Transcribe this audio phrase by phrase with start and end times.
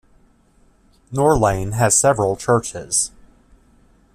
[1.13, 3.11] Norlane has several churches.